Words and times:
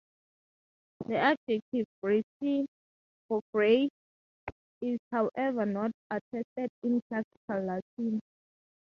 The 1.05 1.15
adjective 1.15 1.85
"grisea" 2.03 2.65
for 3.27 3.39
"grey" 3.53 3.87
is 4.81 4.97
however 5.11 5.63
not 5.67 5.91
attested 6.09 6.71
in 6.81 7.01
classical 7.07 7.63
Latin. 7.67 8.19